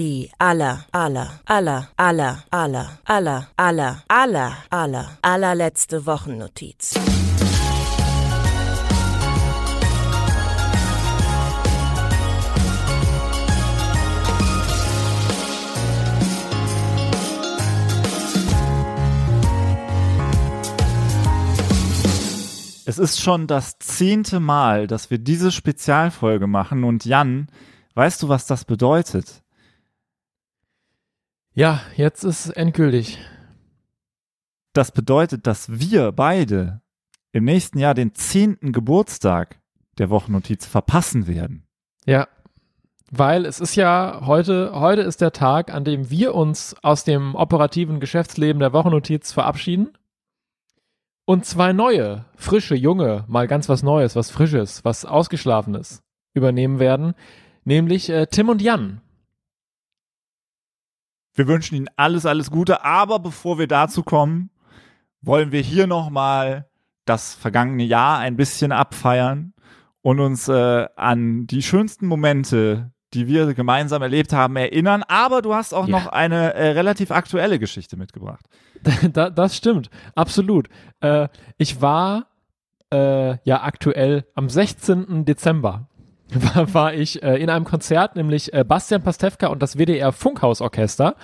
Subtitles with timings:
[0.00, 6.94] die aller, aller, aller, aller, aller, aller, aller, aller, aller, allerletzte Wochennotiz.
[22.86, 27.48] Es ist schon das zehnte Mal, dass wir diese Spezialfolge machen und Jan,
[27.92, 29.42] weißt du, was das bedeutet?
[31.60, 33.18] Ja, jetzt ist es endgültig.
[34.72, 36.80] Das bedeutet, dass wir beide
[37.32, 39.60] im nächsten Jahr den zehnten Geburtstag
[39.98, 41.66] der Wochennotiz verpassen werden.
[42.06, 42.28] Ja,
[43.10, 47.34] weil es ist ja heute, heute ist der Tag, an dem wir uns aus dem
[47.34, 49.90] operativen Geschäftsleben der Wochennotiz verabschieden
[51.26, 57.12] und zwei neue, frische, junge, mal ganz was Neues, was Frisches, was Ausgeschlafenes übernehmen werden,
[57.64, 59.02] nämlich äh, Tim und Jan.
[61.40, 64.50] Wir wünschen Ihnen alles, alles Gute, aber bevor wir dazu kommen,
[65.22, 66.68] wollen wir hier nochmal
[67.06, 69.54] das vergangene Jahr ein bisschen abfeiern
[70.02, 75.02] und uns äh, an die schönsten Momente, die wir gemeinsam erlebt haben, erinnern.
[75.08, 75.98] Aber du hast auch ja.
[75.98, 78.44] noch eine äh, relativ aktuelle Geschichte mitgebracht.
[79.10, 80.68] da, das stimmt, absolut.
[81.00, 82.26] Äh, ich war
[82.92, 85.24] äh, ja aktuell am 16.
[85.24, 85.88] Dezember
[86.54, 91.16] war, war ich äh, in einem Konzert, nämlich äh, Bastian Pastewka und das WDR Funkhausorchester.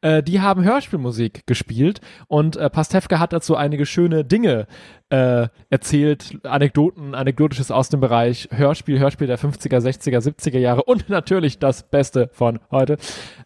[0.00, 4.66] Äh, die haben Hörspielmusik gespielt und äh, Pastewka hat dazu einige schöne Dinge
[5.10, 11.08] äh, erzählt, Anekdoten, Anekdotisches aus dem Bereich Hörspiel, Hörspiel der 50er, 60er, 70er Jahre und
[11.08, 12.96] natürlich das Beste von heute.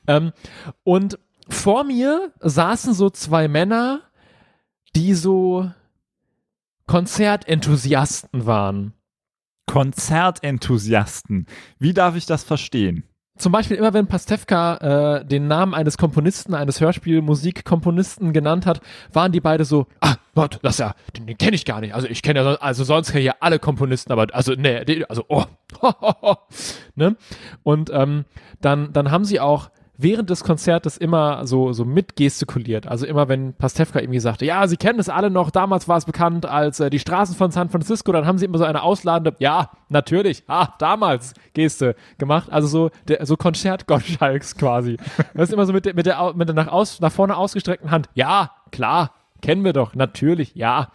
[0.06, 0.32] Ähm,
[0.84, 4.02] und vor mir saßen so zwei Männer,
[4.94, 5.70] die so
[6.86, 8.94] Konzertenthusiasten waren.
[9.68, 11.46] Konzertenthusiasten.
[11.78, 13.04] Wie darf ich das verstehen?
[13.36, 18.80] Zum Beispiel immer, wenn Pastewka äh, den Namen eines Komponisten, eines Hörspielmusikkomponisten genannt hat,
[19.12, 21.94] waren die beide so, ah, Gott, das ja, den, den kenne ich gar nicht.
[21.94, 25.24] Also ich kenne ja, also sonst kenne ich ja alle Komponisten, aber also nee, also
[25.28, 25.44] oh,
[26.96, 27.16] ne?
[27.62, 28.24] Und ähm,
[28.60, 32.86] dann, dann haben sie auch während des Konzertes immer so, so mitgestikuliert.
[32.86, 36.04] Also immer, wenn Pastewka irgendwie sagte, ja, Sie kennen es alle noch, damals war es
[36.04, 39.36] bekannt als äh, die Straßen von San Francisco, dann haben sie immer so eine ausladende,
[39.40, 42.50] ja, natürlich, ah, damals Geste gemacht.
[42.50, 44.96] Also so, der, so Konzert-Gottschalks quasi.
[45.34, 47.90] Das ist immer so mit der, mit der, mit der nach, aus, nach vorne ausgestreckten
[47.90, 50.88] Hand, ja, klar, kennen wir doch, natürlich, ja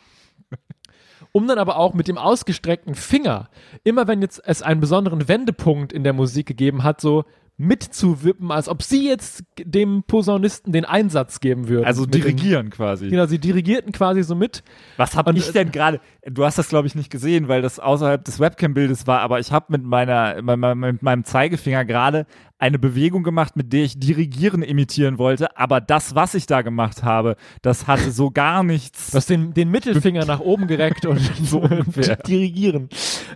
[1.34, 3.50] um dann aber auch mit dem ausgestreckten Finger,
[3.84, 7.26] immer wenn jetzt es einen besonderen Wendepunkt in der Musik gegeben hat, so
[7.64, 11.86] mitzuwippen, als ob sie jetzt dem Posaunisten den Einsatz geben würden.
[11.86, 13.10] Also dirigieren dem, quasi.
[13.10, 14.64] Genau, sie dirigierten quasi so mit.
[14.98, 18.24] Was habe ich denn gerade, du hast das glaube ich nicht gesehen, weil das außerhalb
[18.24, 20.42] des Webcam-Bildes war, aber ich habe mit meiner,
[20.76, 22.26] mit meinem Zeigefinger gerade
[22.64, 27.04] eine Bewegung gemacht, mit der ich Dirigieren imitieren wollte, aber das, was ich da gemacht
[27.04, 29.12] habe, das hatte so gar nichts.
[29.12, 32.16] Du hast den, den Mittelfinger nach oben gereckt und so ungefähr.
[32.28, 32.88] Dirigieren.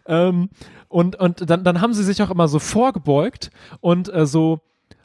[0.06, 0.50] Ähm,
[0.88, 4.62] und, und dann, dann haben sie sich auch immer so vorgebeugt und äh, so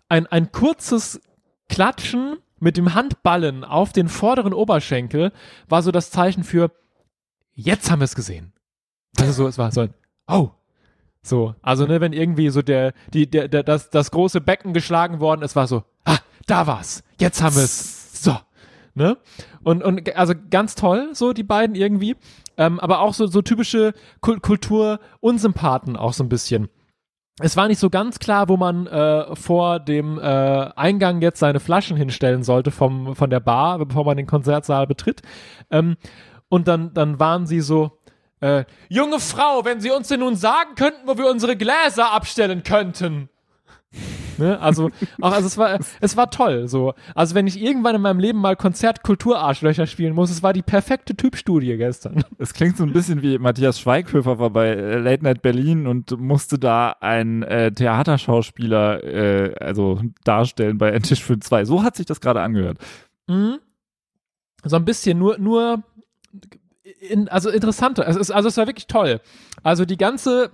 [0.09, 1.21] ein, ein kurzes
[1.69, 5.33] Klatschen mit dem Handballen auf den vorderen Oberschenkel
[5.69, 6.71] war so das Zeichen für
[7.55, 8.53] jetzt haben wir es gesehen.
[9.19, 9.95] Also so, es war so ein
[10.29, 10.51] Oh,
[11.23, 15.21] so, also ne, wenn irgendwie so der, die, der, der, das, das große Becken geschlagen
[15.21, 18.23] worden ist, war so, ah, da war's, jetzt haben wir es.
[18.23, 18.37] So,
[18.95, 19.17] ne?
[19.63, 22.17] Und, und also ganz toll, so die beiden irgendwie.
[22.57, 26.69] Ähm, aber auch so, so typische Kultur-Unsympathen auch so ein bisschen.
[27.41, 31.61] Es war nicht so ganz klar, wo man äh, vor dem äh, Eingang jetzt seine
[31.61, 35.23] Flaschen hinstellen sollte vom, von der Bar, bevor man den Konzertsaal betritt.
[35.71, 35.97] Ähm,
[36.49, 37.99] und dann, dann waren sie so,
[38.41, 42.65] äh, junge Frau, wenn Sie uns denn nun sagen könnten, wo wir unsere Gläser abstellen
[42.65, 43.29] könnten.
[44.43, 44.61] Ne?
[44.61, 46.95] Also, auch, also es war, es war toll, so.
[47.15, 51.17] Also, wenn ich irgendwann in meinem Leben mal Konzert-Kulturarschlöcher spielen muss, es war die perfekte
[51.17, 52.25] Typstudie gestern.
[52.39, 56.19] Es klingt so ein bisschen wie Matthias Schweighöfer war bei äh, Late Night Berlin und
[56.21, 61.65] musste da einen äh, Theaterschauspieler, äh, also darstellen bei Tisch für zwei.
[61.65, 62.79] So hat sich das gerade angehört.
[63.29, 63.59] Mhm.
[64.65, 65.83] So ein bisschen, nur, nur
[67.01, 68.07] in, also interessanter.
[68.07, 69.21] Es ist, also es war wirklich toll.
[69.63, 70.51] Also die ganze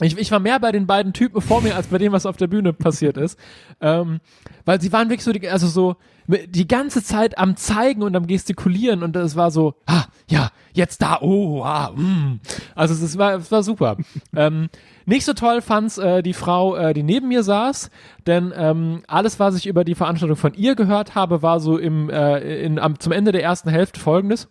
[0.00, 2.36] ich, ich war mehr bei den beiden Typen vor mir als bei dem, was auf
[2.36, 3.38] der Bühne passiert ist.
[3.80, 4.20] Ähm,
[4.64, 5.96] weil sie waren wirklich so, die, also so
[6.26, 11.02] die ganze Zeit am Zeigen und am Gestikulieren und es war so, ah, ja, jetzt
[11.02, 12.40] da, oh, ah, mm.
[12.74, 13.96] Also es, es, war, es war super.
[14.36, 14.68] ähm,
[15.04, 17.90] nicht so toll fand's äh, die Frau, äh, die neben mir saß,
[18.26, 22.08] denn ähm, alles, was ich über die Veranstaltung von ihr gehört habe, war so im,
[22.08, 24.48] äh, in, am, zum Ende der ersten Hälfte folgendes.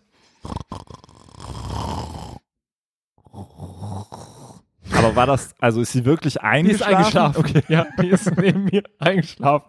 [5.02, 6.68] Aber war das, also ist sie wirklich eingeschlafen?
[6.68, 7.40] Die ist eingeschlafen.
[7.40, 7.62] Okay.
[7.68, 9.68] Ja, die ist neben mir eingeschlafen.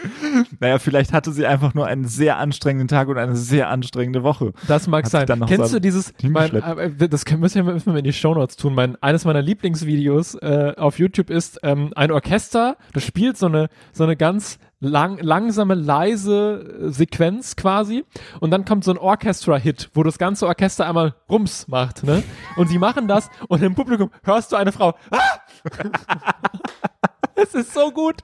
[0.60, 4.52] Naja, vielleicht hatte sie einfach nur einen sehr anstrengenden Tag und eine sehr anstrengende Woche.
[4.66, 5.44] Das mag Hat sein.
[5.46, 7.02] Kennst du dieses, mein, hingeschleppt.
[7.02, 8.74] äh, das müssen wir, müssen wir in die Shownotes tun.
[8.74, 13.68] Mein, eines meiner Lieblingsvideos äh, auf YouTube ist ähm, ein Orchester, das spielt so eine,
[13.92, 18.04] so eine ganz lang, langsame, leise äh, Sequenz quasi
[18.40, 22.22] und dann kommt so ein Orchestra-Hit, wo das ganze Orchester einmal Rums macht, ne?
[22.56, 25.18] Und sie machen das und im Publikum hörst du eine Frau, ah!
[27.34, 28.16] Das ist so gut.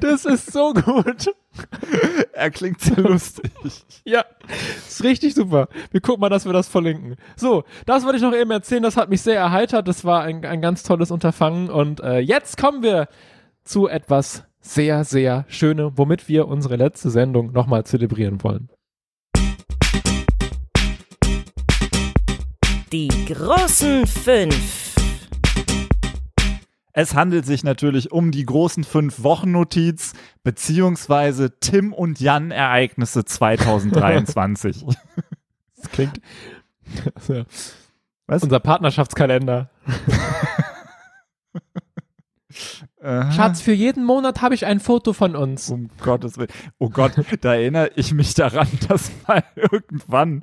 [0.00, 1.34] Das ist so gut.
[2.32, 3.50] Er klingt sehr lustig.
[4.04, 4.24] Ja,
[4.86, 5.68] ist richtig super.
[5.90, 7.16] Wir gucken mal, dass wir das verlinken.
[7.36, 8.82] So, das wollte ich noch eben erzählen.
[8.82, 9.88] Das hat mich sehr erheitert.
[9.88, 11.70] Das war ein, ein ganz tolles Unterfangen.
[11.70, 13.08] Und äh, jetzt kommen wir
[13.64, 18.68] zu etwas sehr, sehr Schönem, womit wir unsere letzte Sendung nochmal zelebrieren wollen.
[22.92, 24.85] Die großen fünf.
[26.98, 34.86] Es handelt sich natürlich um die großen fünf Wochen-Notiz beziehungsweise Tim und Jan Ereignisse 2023.
[35.76, 36.20] Das klingt.
[37.14, 37.44] Also,
[38.26, 38.44] Was?
[38.44, 39.70] Unser Partnerschaftskalender.
[43.06, 45.68] Schatz, für jeden Monat habe ich ein Foto von uns.
[45.68, 46.50] Um Gottes Willen.
[46.78, 50.42] Oh Gott, da erinnere ich mich daran, dass mal irgendwann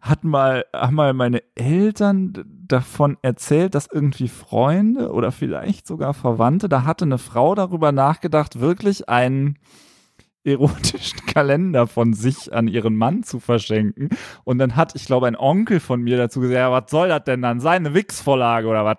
[0.00, 2.32] hat mal, haben mal meine Eltern
[2.68, 8.60] davon erzählt, dass irgendwie Freunde oder vielleicht sogar Verwandte, da hatte eine Frau darüber nachgedacht,
[8.60, 9.58] wirklich einen
[10.44, 14.10] erotischen Kalender von sich an ihren Mann zu verschenken.
[14.44, 17.24] Und dann hat, ich glaube, ein Onkel von mir dazu gesagt, ja, was soll das
[17.24, 17.84] denn dann sein?
[17.84, 18.98] Eine Wix-Vorlage oder was?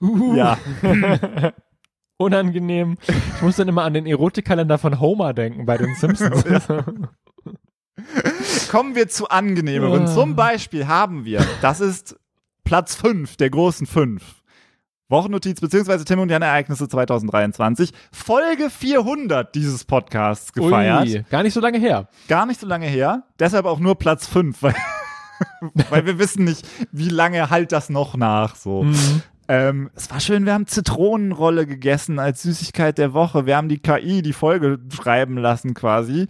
[0.00, 0.34] Uh.
[0.34, 0.58] Ja,
[2.20, 2.98] Unangenehm.
[3.08, 6.44] Ich muss dann immer an den Erotikkalender von Homer denken bei den Simpsons.
[8.70, 10.02] Kommen wir zu angenehmeren.
[10.02, 10.06] Ah.
[10.06, 12.19] Zum Beispiel haben wir, das ist
[12.70, 14.22] Platz 5 der großen 5.
[15.08, 17.90] Wochennotiz beziehungsweise Tim und Jan Ereignisse 2023.
[18.12, 21.08] Folge 400 dieses Podcasts gefeiert.
[21.08, 22.06] Ui, gar nicht so lange her.
[22.28, 23.24] Gar nicht so lange her.
[23.40, 24.76] Deshalb auch nur Platz 5, weil,
[25.90, 28.54] weil wir wissen nicht, wie lange halt das noch nach.
[28.54, 28.84] So.
[28.84, 29.22] Mhm.
[29.48, 33.46] Ähm, es war schön, wir haben Zitronenrolle gegessen als Süßigkeit der Woche.
[33.46, 36.28] Wir haben die KI die Folge schreiben lassen quasi.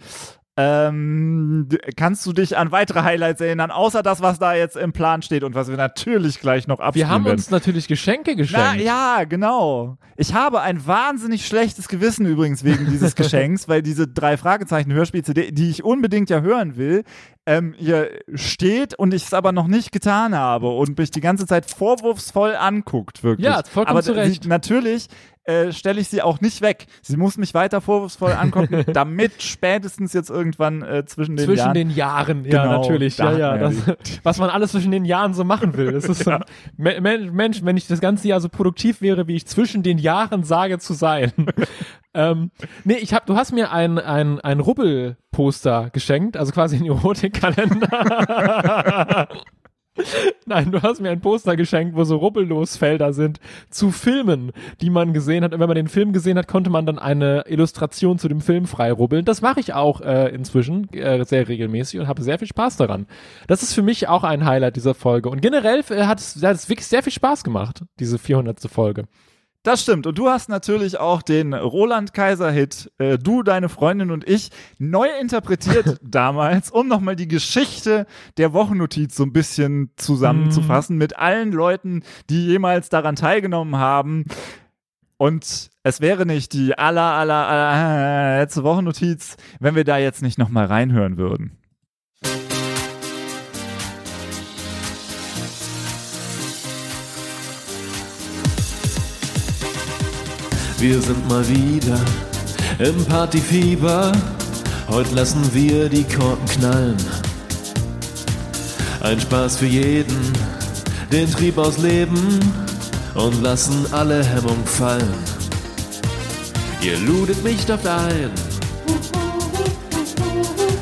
[0.61, 5.21] Ähm, kannst du dich an weitere Highlights erinnern, außer das, was da jetzt im Plan
[5.21, 7.37] steht und was wir natürlich gleich noch Wir abspielen haben werden?
[7.37, 8.65] uns natürlich Geschenke geschenkt.
[8.75, 9.97] Na ja, genau.
[10.17, 15.51] Ich habe ein wahnsinnig schlechtes Gewissen übrigens wegen dieses Geschenks, weil diese drei Fragezeichen Hörspiel-CD,
[15.51, 17.03] die ich unbedingt ja hören will,
[17.47, 21.47] ähm, hier steht und ich es aber noch nicht getan habe und mich die ganze
[21.47, 23.45] Zeit vorwurfsvoll anguckt, wirklich.
[23.47, 24.45] Ja, vollkommen aber zu Recht.
[24.45, 25.07] Natürlich
[25.45, 26.85] äh, stelle ich sie auch nicht weg.
[27.01, 31.73] Sie muss mich weiter vorwurfsvoll angucken, damit spätestens jetzt irgendwann äh, zwischen den Zwischen Jahren
[31.73, 33.15] den Jahren, ja, Genau, natürlich.
[33.15, 33.69] da Ja, ja.
[33.69, 33.73] Das,
[34.23, 35.91] was man alles zwischen den Jahren so machen will.
[35.93, 36.37] Das ist so
[36.77, 40.43] Me- Mensch, wenn ich das ganze Jahr so produktiv wäre, wie ich zwischen den Jahren
[40.43, 41.31] sage zu sein.
[42.13, 42.51] ähm,
[42.83, 49.27] nee, ich hab, du hast mir ein, ein, ein Rubbel-Poster geschenkt, also quasi ein Erotikkalender.
[50.45, 53.39] Nein, du hast mir ein Poster geschenkt, wo so Rubbellosfelder sind
[53.69, 55.53] zu Filmen, die man gesehen hat.
[55.53, 58.65] Und wenn man den Film gesehen hat, konnte man dann eine Illustration zu dem Film
[58.65, 59.25] freirubbeln.
[59.25, 63.05] Das mache ich auch äh, inzwischen äh, sehr regelmäßig und habe sehr viel Spaß daran.
[63.47, 65.29] Das ist für mich auch ein Highlight dieser Folge.
[65.29, 68.61] Und generell äh, hat, es, wirklich sehr viel Spaß gemacht, diese 400.
[68.61, 69.05] Folge.
[69.63, 70.07] Das stimmt.
[70.07, 74.49] Und du hast natürlich auch den Roland Kaiser-Hit, äh, du, deine Freundin und ich,
[74.79, 81.51] neu interpretiert damals, um nochmal die Geschichte der Wochennotiz so ein bisschen zusammenzufassen mit allen
[81.51, 84.25] Leuten, die jemals daran teilgenommen haben.
[85.17, 90.39] Und es wäre nicht die aller, aller, aller letzte Wochennotiz, wenn wir da jetzt nicht
[90.39, 91.60] nochmal reinhören würden.
[100.81, 101.99] Wir sind mal wieder
[102.79, 104.11] im Partyfieber.
[104.89, 106.97] Heute lassen wir die Korken knallen.
[109.01, 110.33] Ein Spaß für jeden,
[111.11, 112.39] den Trieb ausleben
[113.13, 115.13] und lassen alle Hemmung fallen.
[116.81, 118.31] Ihr ludet mich dort ein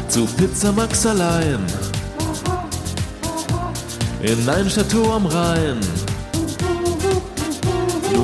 [0.08, 1.60] zu Pizza Max allein
[4.24, 5.78] in ein Chateau am Rhein.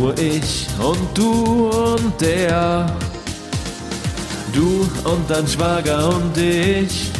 [0.06, 2.96] Nur ich und du und der.
[4.54, 7.12] Du und dein Schwager und ich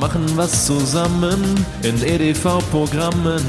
[0.00, 3.44] machen was zusammen in EDV-Programmen.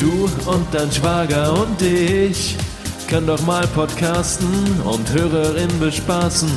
[0.00, 2.56] Du und dein Schwager und ich
[3.08, 6.50] können doch mal podcasten und Hörerin bespaßen.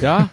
[0.00, 0.30] Ja.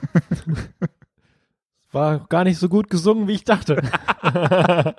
[1.92, 3.84] War gar nicht so gut gesungen, wie ich dachte.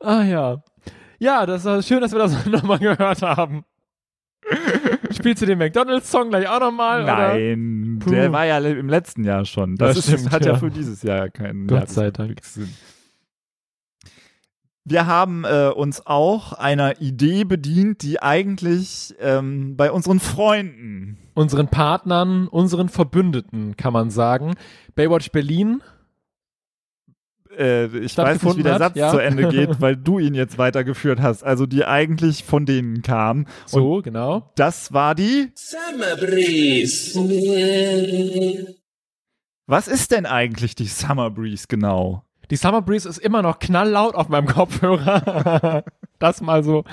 [0.00, 0.62] ah ja.
[1.18, 3.64] Ja, das ist schön, dass wir das nochmal gehört haben.
[5.10, 7.04] Spielst du den McDonalds-Song gleich auch nochmal?
[7.04, 9.76] Nein, der war ja im letzten Jahr schon.
[9.76, 10.52] Das, das stimmt, ist, hat ja.
[10.52, 10.58] ja.
[10.58, 12.40] für dieses Jahr keinen Gott sei Dank.
[12.42, 12.68] Sinn.
[14.84, 21.68] Wir haben äh, uns auch einer Idee bedient, die eigentlich ähm, bei unseren Freunden, unseren
[21.68, 24.54] Partnern, unseren Verbündeten, kann man sagen,
[24.96, 25.82] Baywatch Berlin
[27.58, 29.10] äh, ich weiß nicht, wie der Satz ja.
[29.10, 31.42] zu Ende geht, weil du ihn jetzt weitergeführt hast.
[31.44, 33.46] Also die eigentlich von denen kam.
[33.66, 34.50] So, Und genau.
[34.56, 37.18] Das war die Summer Breeze.
[39.66, 42.24] Was ist denn eigentlich die Summer Breeze genau?
[42.50, 45.84] Die Summer Breeze ist immer noch knalllaut auf meinem Kopfhörer.
[46.18, 46.84] das mal so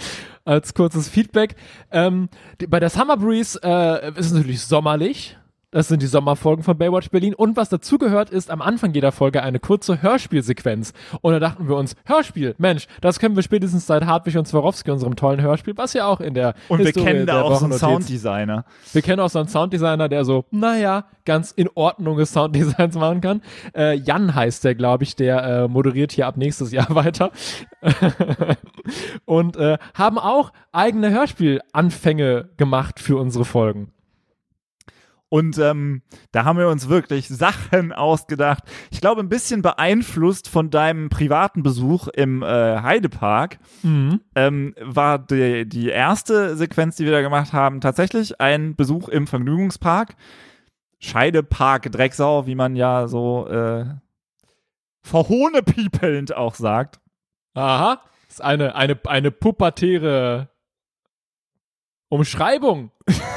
[0.46, 1.56] als kurzes Feedback.
[1.92, 2.30] Ähm,
[2.62, 5.38] die, bei der Summer Breeze äh, ist es natürlich sommerlich.
[5.72, 7.36] Das sind die Sommerfolgen von Baywatch Berlin.
[7.36, 10.94] Und was dazugehört, ist am Anfang jeder Folge eine kurze Hörspielsequenz.
[11.22, 14.90] Und da dachten wir uns, Hörspiel, Mensch, das können wir spätestens seit Hartwig und Swarovski,
[14.90, 17.66] unserem tollen Hörspiel, was ja auch in der Und Historie wir kennen da auch so
[17.66, 18.66] einen Sounddesigner.
[18.94, 23.42] Wir kennen auch so einen Sounddesigner, der so, naja, ganz in Ordnung Sounddesigns machen kann.
[23.76, 27.32] Äh, Jan heißt der, glaube ich, der äh, moderiert hier ab nächstes Jahr weiter.
[29.26, 33.92] und äh, haben auch eigene Hörspielanfänge gemacht für unsere Folgen.
[35.30, 38.64] Und ähm, da haben wir uns wirklich Sachen ausgedacht.
[38.90, 44.22] Ich glaube, ein bisschen beeinflusst von deinem privaten Besuch im äh, Heidepark mhm.
[44.36, 49.28] ähm, war die, die erste Sequenz, die wir da gemacht haben, tatsächlich ein Besuch im
[49.28, 50.16] Vergnügungspark.
[50.98, 53.86] Scheidepark Drecksau, wie man ja so äh,
[55.04, 57.00] verhohnepiepelnd auch sagt.
[57.54, 60.50] Aha, das ist eine, eine, eine pubertäre
[62.10, 62.92] Umschreibung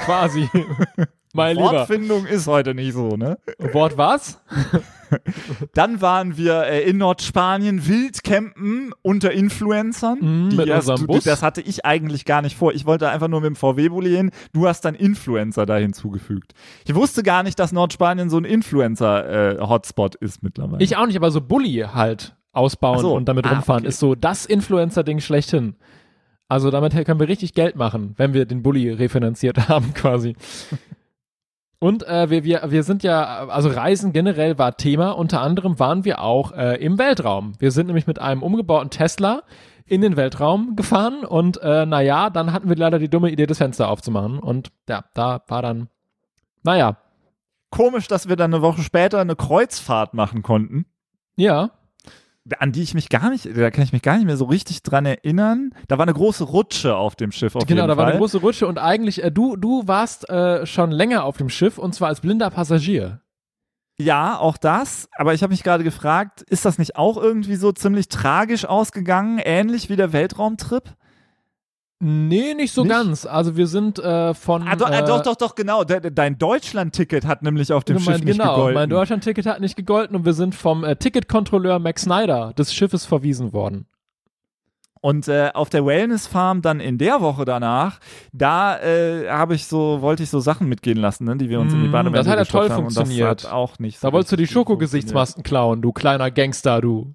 [0.05, 0.49] quasi.
[1.35, 3.39] Mein Wortfindung ist heute nicht so, ne?
[3.73, 4.41] Wort was?
[5.75, 10.19] Dann waren wir äh, in Nordspanien Wildcampen unter Influencern.
[10.21, 11.25] Mm, mit erst, unserem Bus.
[11.25, 12.73] Das hatte ich eigentlich gar nicht vor.
[12.73, 14.31] Ich wollte einfach nur mit dem VW-Bulli hin.
[14.53, 16.53] Du hast dann Influencer da hinzugefügt.
[16.87, 20.83] Ich wusste gar nicht, dass Nordspanien so ein Influencer-Hotspot äh, ist mittlerweile.
[20.83, 23.15] Ich auch nicht, aber so Bulli halt ausbauen so.
[23.15, 23.89] und damit ah, rumfahren okay.
[23.89, 25.77] ist so das Influencer-Ding schlechthin.
[26.49, 30.37] Also damit können wir richtig Geld machen, wenn wir den Bulli refinanziert haben quasi.
[31.83, 35.11] Und äh, wir, wir, wir sind ja, also Reisen generell war Thema.
[35.19, 37.55] Unter anderem waren wir auch äh, im Weltraum.
[37.59, 39.43] Wir sind nämlich mit einem umgebauten Tesla
[39.85, 43.59] in den Weltraum gefahren und äh, naja, dann hatten wir leider die dumme Idee, das
[43.59, 44.39] Fenster aufzumachen.
[44.39, 45.89] Und ja, da war dann,
[46.63, 46.99] naja.
[47.71, 50.87] Komisch, dass wir dann eine Woche später eine Kreuzfahrt machen konnten.
[51.35, 51.73] Ja
[52.59, 54.83] an die ich mich gar nicht, da kann ich mich gar nicht mehr so richtig
[54.83, 55.71] dran erinnern.
[55.89, 57.55] Da war eine große Rutsche auf dem Schiff.
[57.55, 60.91] Auf genau, da war eine große Rutsche und eigentlich, äh, du, du warst äh, schon
[60.91, 63.21] länger auf dem Schiff und zwar als blinder Passagier.
[63.99, 65.09] Ja, auch das.
[65.17, 69.39] Aber ich habe mich gerade gefragt, ist das nicht auch irgendwie so ziemlich tragisch ausgegangen,
[69.39, 70.95] ähnlich wie der Weltraumtrip?
[72.05, 72.91] Nee, nicht so nicht?
[72.91, 73.27] ganz.
[73.27, 74.67] Also wir sind äh, von.
[74.67, 75.85] Ah, do, äh, doch, doch, doch, genau.
[75.85, 78.75] De, dein Deutschland-Ticket hat nämlich auf dem genau, Schiff nicht genau, gegolten.
[78.75, 83.07] Mein Deutschland-Ticket hat nicht gegolten und wir sind vom äh, Ticketkontrolleur Max Snyder des Schiffes
[83.07, 83.87] verwiesen worden.
[85.01, 88.01] Und äh, auf der Wellness Farm dann in der Woche danach,
[88.33, 91.73] da äh, habe ich so, wollte ich so Sachen mitgehen lassen, ne, die wir uns
[91.73, 93.47] mm, in die mm, Badewanne Das hat ja toll funktioniert.
[93.51, 94.01] auch nicht.
[94.01, 97.15] So da wolltest du die Schokogesichtsmasken klauen, du kleiner Gangster, du.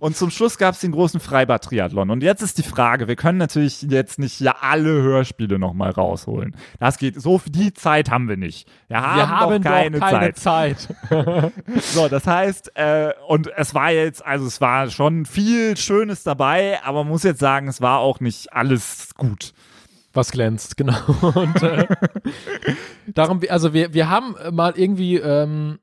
[0.00, 2.10] Und zum Schluss gab es den großen Freibad-Triathlon.
[2.10, 6.56] Und jetzt ist die Frage, wir können natürlich jetzt nicht ja alle Hörspiele nochmal rausholen.
[6.78, 8.68] Das geht, so die Zeit haben wir nicht.
[8.88, 10.78] Wir haben, wir haben doch keine, keine Zeit.
[10.80, 10.96] Zeit.
[11.80, 16.80] so, das heißt, äh, und es war jetzt, also es war schon viel Schönes dabei,
[16.84, 19.52] aber man muss jetzt sagen, es war auch nicht alles gut
[20.12, 20.98] was glänzt, genau.
[21.34, 21.86] Und äh,
[23.06, 25.78] darum, also wir, wir haben mal irgendwie ähm,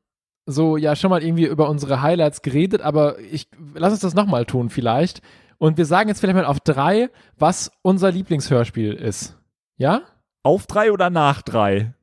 [0.46, 4.46] so ja schon mal irgendwie über unsere Highlights geredet, aber ich lass uns das nochmal
[4.46, 5.22] tun vielleicht.
[5.58, 9.38] Und wir sagen jetzt vielleicht mal auf drei, was unser Lieblingshörspiel ist.
[9.78, 10.02] Ja?
[10.44, 11.94] Auf drei oder nach drei?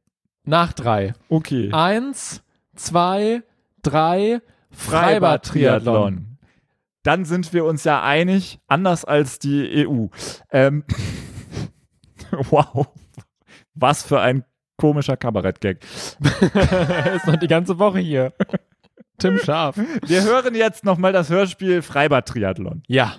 [0.44, 1.14] Nach drei.
[1.28, 1.70] Okay.
[1.72, 2.42] Eins,
[2.74, 3.42] zwei,
[3.82, 6.38] drei, Freibad-Triathlon.
[7.02, 10.06] Dann sind wir uns ja einig, anders als die EU.
[10.50, 10.84] Ähm,
[12.30, 12.88] wow.
[13.74, 14.44] Was für ein
[14.82, 15.76] komischer Kabarettgag.
[17.14, 18.32] ist noch die ganze Woche hier.
[19.16, 19.76] Tim Scharf.
[20.04, 22.82] Wir hören jetzt nochmal das Hörspiel Freibad-Triathlon.
[22.88, 23.14] Ja.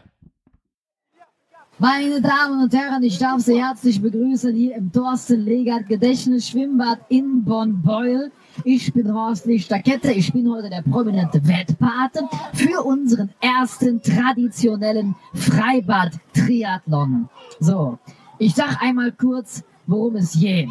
[1.79, 7.45] Meine Damen und Herren, ich darf Sie herzlich begrüßen hier im Thorsten Legert Gedächtnisschwimmbad in
[7.45, 8.29] Bonn-Beul.
[8.65, 17.29] Ich bin Horst Lichterkette, ich bin heute der prominente Wettpate für unseren ersten traditionellen Freibad-Triathlon.
[17.61, 17.97] So,
[18.37, 20.69] ich sag einmal kurz, worum es geht.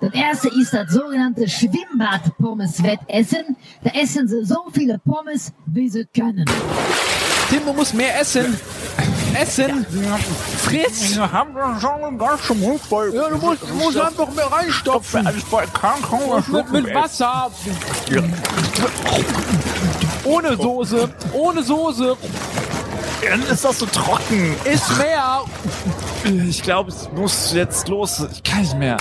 [0.00, 3.56] Das erste ist das sogenannte Schwimmbad-Pommes-Wettessen.
[3.84, 6.46] Da essen sie so viele Pommes, wie sie können.
[7.50, 8.56] Tim, du musst mehr essen.
[9.34, 9.84] Essen.
[10.64, 11.16] Friss.
[11.16, 13.12] Wir haben schon einen ganzen Mund voll.
[13.14, 15.28] Ja, du musst, du musst einfach mehr reinstopfen.
[16.48, 17.50] Mit, mit Wasser.
[20.24, 21.10] Ohne Soße.
[21.32, 22.16] Ohne Soße.
[23.28, 24.54] Dann ist das so trocken.
[24.64, 25.42] Ist mehr.
[26.48, 28.26] Ich glaube, es muss jetzt los.
[28.32, 28.96] Ich kann nicht mehr.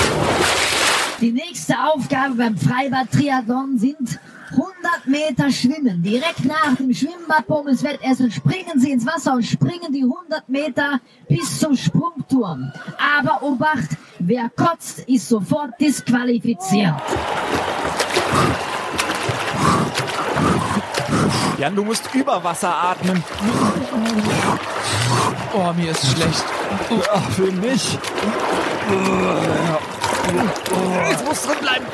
[1.21, 4.19] Die nächste Aufgabe beim Freibad-Triathlon sind
[4.51, 6.01] 100 Meter Schwimmen.
[6.01, 11.59] Direkt nach dem Schwimmbad Pommeswettessen springen Sie ins Wasser und springen die 100 Meter bis
[11.59, 12.71] zum Sprungturm.
[13.17, 16.95] Aber Obacht, wer kotzt, ist sofort disqualifiziert.
[21.57, 23.21] Jan, du musst über Wasser atmen.
[25.53, 26.45] Oh, mir ist schlecht.
[26.89, 27.97] Ja, für mich.
[31.09, 31.85] Jetzt muss drin bleiben.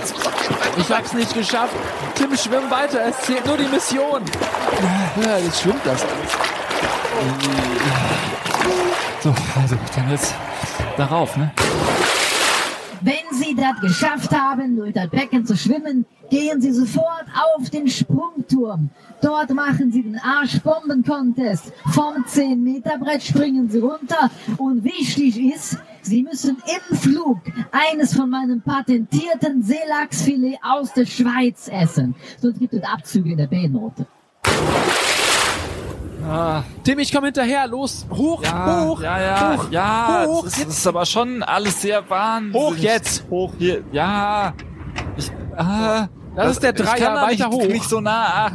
[0.78, 1.74] Ich hab's nicht geschafft.
[2.16, 3.00] Tim, schwimm weiter.
[3.10, 4.22] Es zählt nur die Mission.
[5.24, 6.06] Ja, jetzt schwimmt das.
[9.22, 10.34] So, also dann jetzt
[10.98, 11.52] darauf, ne?
[13.06, 17.88] Wenn Sie das geschafft haben, durch das Becken zu schwimmen, gehen Sie sofort auf den
[17.88, 18.90] Sprungturm.
[19.22, 21.72] Dort machen Sie den Arschbomben-Contest.
[21.92, 24.32] Vom 10-Meter-Brett springen Sie runter.
[24.58, 31.70] Und wichtig ist, Sie müssen im Flug eines von meinen patentierten Seelachsfilet aus der Schweiz
[31.72, 32.16] essen.
[32.42, 34.08] Sonst gibt es Abzüge in der B-Note.
[36.84, 37.68] Tim, ich komm hinterher.
[37.68, 38.06] Los.
[38.10, 40.24] Hoch, hoch, ja, ja, hoch, ja.
[40.28, 40.44] hoch.
[40.44, 42.56] Das ist, das ist aber schon alles sehr wahnsinnig.
[42.62, 43.26] Hoch jetzt.
[43.30, 43.84] Hoch hier.
[43.92, 44.54] Ja.
[45.18, 47.68] Ich, ah, Das ist der ich Dreier, weiter nicht, hoch.
[47.68, 48.52] Nicht so nah.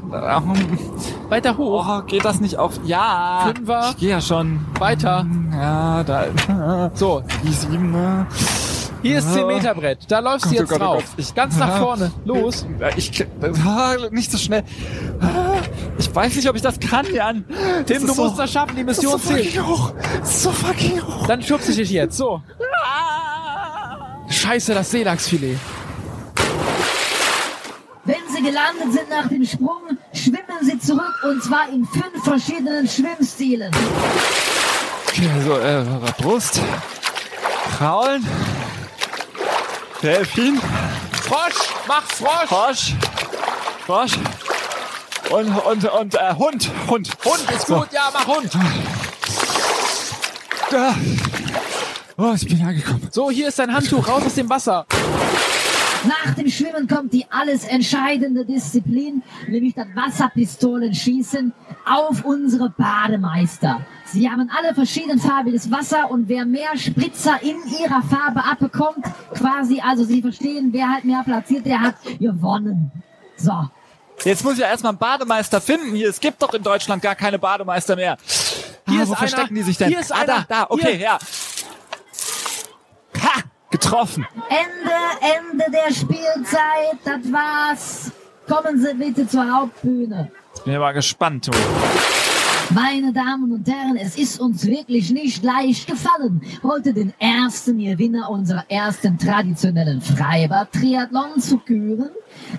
[1.28, 1.86] Weiter hoch.
[1.88, 2.80] oh, geht das nicht auf?
[2.84, 3.50] Ja.
[3.54, 3.90] Fünfer.
[3.90, 4.60] Ich gehe ja schon.
[4.78, 5.26] Weiter.
[5.52, 6.90] Ja, da.
[6.94, 8.26] So, Die sieben.
[9.02, 10.00] hier ist 10 Meter Brett.
[10.08, 10.96] Da läufst du jetzt Gott, drauf.
[11.04, 11.04] Gott.
[11.18, 11.76] Ich- Ganz nach Ja.
[11.84, 12.10] vorne.
[12.24, 12.66] Los.
[12.96, 13.26] Ich,
[13.66, 14.64] ah, nicht so schnell.
[15.60, 17.44] Ah, Ich weiß nicht, ob ich das kann, Jan.
[17.86, 18.76] Tim, du so- musst das schaffen.
[18.76, 19.46] Die Das ist so Mission zählt.
[19.52, 19.92] fucking hoch.
[20.20, 21.26] Das ist so fucking hoch.
[21.26, 22.16] Dann schubse ich dich jetzt.
[22.16, 22.42] So.
[24.28, 25.58] Scheiße, das Seelachsfilet.
[28.04, 32.88] Wenn Sie gelandet sind nach dem Sprung, schwimmen Sie zurück und zwar in fünf verschiedenen
[32.88, 33.70] Schwimmstilen.
[35.08, 35.84] Okay, also, äh,
[36.22, 36.60] Brust.
[37.76, 38.26] Kraulen.
[40.02, 40.60] Delfin.
[41.22, 42.48] Frosch, mach Frosch.
[42.48, 42.94] Frosch.
[43.86, 44.18] Frosch.
[45.30, 46.70] Und, und, und, äh, Hund.
[46.88, 47.10] Hund.
[47.24, 48.50] Hund ist gut, ja, mach Hund.
[50.72, 50.94] Ja.
[52.16, 53.08] Oh, ich bin angekommen.
[53.12, 54.86] So, hier ist dein Handtuch, raus aus dem Wasser.
[56.04, 61.52] Nach dem Schwimmen kommt die alles entscheidende Disziplin, nämlich das Wasserpistolenschießen
[61.84, 63.84] auf unsere Bademeister.
[64.06, 70.02] Sie haben alle verschiedenfarbiges Wasser und wer mehr Spritzer in ihrer Farbe abbekommt, quasi, also
[70.04, 72.90] Sie verstehen, wer halt mehr platziert, der hat gewonnen.
[73.36, 73.52] So.
[74.24, 76.10] Jetzt muss ich ja erstmal einen Bademeister finden hier.
[76.10, 78.16] Es gibt doch in Deutschland gar keine Bademeister mehr.
[78.86, 79.16] Hier ah, ist wo einer.
[79.16, 79.88] verstecken die sich denn?
[79.88, 80.26] Hier ist ah, einer.
[80.26, 81.06] da, da, okay, Hier.
[81.06, 81.18] ja.
[83.22, 83.42] Ha!
[83.70, 84.26] Getroffen.
[84.48, 88.12] Ende, Ende der Spielzeit, das war's.
[88.48, 90.30] Kommen Sie bitte zur Hauptbühne.
[90.54, 91.52] Jetzt bin ich mal gespannt, du.
[92.72, 98.30] Meine Damen und Herren, es ist uns wirklich nicht leicht gefallen, heute den ersten Gewinner
[98.30, 102.10] unserer ersten traditionellen Freibad-Triathlon zu küren.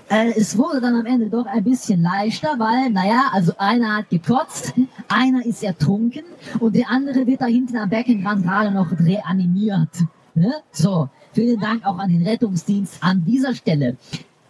[0.10, 4.10] Äh, es wurde dann am Ende doch ein bisschen leichter, weil, naja, also einer hat
[4.10, 4.74] gekotzt,
[5.08, 6.24] einer ist ertrunken
[6.60, 10.04] und der andere wird da hinten am Beckenrand gerade noch reanimiert.
[10.36, 10.54] Ne?
[10.72, 13.96] So, vielen Dank auch an den Rettungsdienst an dieser Stelle.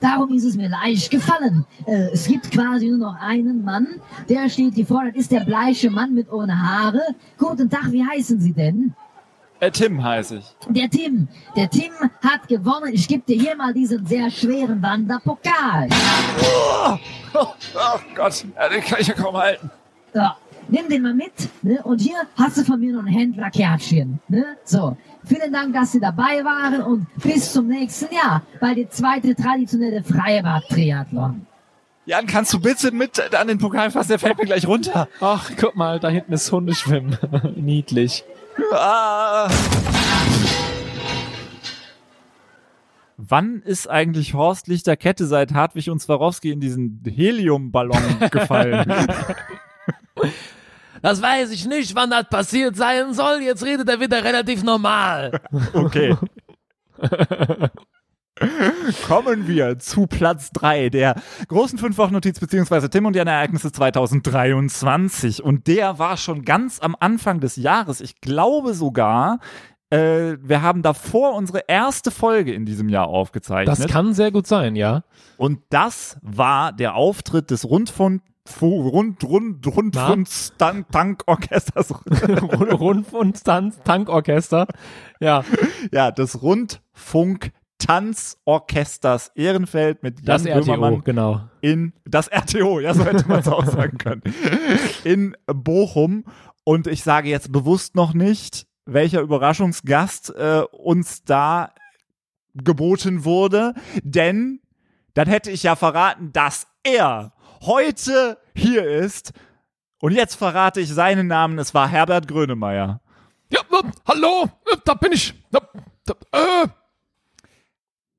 [0.01, 1.65] Darum ist es mir leicht gefallen.
[1.85, 3.87] Äh, es gibt quasi nur noch einen Mann,
[4.27, 5.11] der steht hier vorne.
[5.11, 7.01] Das ist der bleiche Mann mit ohne Haare.
[7.37, 8.95] Guten Tag, wie heißen Sie denn?
[9.59, 10.55] Äh, Tim heiße ich.
[10.69, 11.27] Der Tim.
[11.55, 11.91] Der Tim
[12.23, 12.91] hat gewonnen.
[12.93, 15.87] Ich gebe dir hier mal diesen sehr schweren Wanderpokal.
[16.41, 16.97] Oh,
[17.75, 19.69] oh Gott, ja, den kann ich ja kaum halten.
[20.13, 20.21] So,
[20.71, 21.31] nimm den mal mit.
[21.61, 21.83] Ne?
[21.83, 24.19] Und hier hast du von mir noch ein Händlerkärtchen.
[24.27, 24.45] Ne?
[24.63, 29.35] So, vielen Dank, dass Sie dabei waren und bis zum nächsten Jahr bei der zweite
[29.35, 31.45] traditionelle Freibad-Triathlon.
[32.05, 34.09] Jan, kannst du bitte mit an den Pokal fassen?
[34.09, 35.07] Der fällt mir gleich runter.
[35.19, 37.17] Ach, guck mal, da hinten ist Hundeschwimmen.
[37.55, 38.23] Niedlich.
[38.73, 39.49] Ah.
[43.17, 48.91] Wann ist eigentlich Horst Lichterkette seit Hartwig und Swarovski in diesen Heliumballon gefallen?
[51.01, 53.41] Das weiß ich nicht, wann das passiert sein soll.
[53.41, 55.39] Jetzt redet er wieder relativ normal.
[55.73, 56.15] Okay.
[59.07, 61.15] Kommen wir zu Platz 3 der
[61.47, 65.43] großen Fünf-Wochen-Notiz beziehungsweise Tim und die Ereignisse 2023.
[65.43, 68.01] Und der war schon ganz am Anfang des Jahres.
[68.01, 69.39] Ich glaube sogar,
[69.89, 73.79] äh, wir haben davor unsere erste Folge in diesem Jahr aufgezeichnet.
[73.79, 75.03] Das kann sehr gut sein, ja.
[75.37, 78.21] Und das war der Auftritt des Rundfunk
[78.61, 81.81] Rund, Rund, Rundfunds Tank, Tankorchester.
[82.79, 83.35] Rundfunk
[83.83, 84.67] Tankorchester.
[85.19, 85.43] Ja.
[85.91, 91.41] Ja, des Rundfunk Tanzorchesters Ehrenfeld mit Jan Das RTO, Böhmermann genau.
[91.61, 94.21] in das RTO, ja, so hätte man es auch sagen können.
[95.03, 96.25] In Bochum.
[96.63, 101.71] Und ich sage jetzt bewusst noch nicht, welcher Überraschungsgast äh, uns da
[102.53, 103.73] geboten wurde,
[104.03, 104.59] denn
[105.15, 109.33] dann hätte ich ja verraten, dass er heute hier ist.
[109.99, 113.01] Und jetzt verrate ich seinen Namen, es war Herbert Grönemeyer.
[113.49, 113.61] Ja,
[114.07, 114.49] hallo,
[114.85, 115.33] da bin ich.
[115.51, 115.59] Da,
[116.05, 116.67] da, äh.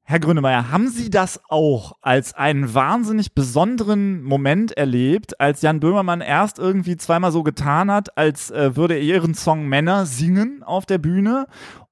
[0.05, 6.21] Herr Grönemeyer, haben Sie das auch als einen wahnsinnig besonderen Moment erlebt, als Jan Böhmermann
[6.21, 10.87] erst irgendwie zweimal so getan hat, als äh, würde er ihren Song Männer singen auf
[10.87, 11.47] der Bühne